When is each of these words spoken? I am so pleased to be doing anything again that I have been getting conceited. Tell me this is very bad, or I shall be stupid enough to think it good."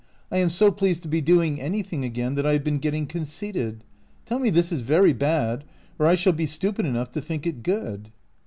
I 0.31 0.39
am 0.39 0.49
so 0.49 0.71
pleased 0.71 1.03
to 1.03 1.07
be 1.07 1.21
doing 1.21 1.61
anything 1.61 2.03
again 2.03 2.33
that 2.33 2.43
I 2.43 2.53
have 2.53 2.63
been 2.63 2.79
getting 2.79 3.05
conceited. 3.05 3.83
Tell 4.25 4.39
me 4.39 4.49
this 4.49 4.71
is 4.71 4.79
very 4.81 5.13
bad, 5.13 5.63
or 5.99 6.07
I 6.07 6.15
shall 6.15 6.33
be 6.33 6.47
stupid 6.47 6.87
enough 6.87 7.11
to 7.11 7.21
think 7.21 7.45
it 7.45 7.61
good." 7.61 8.11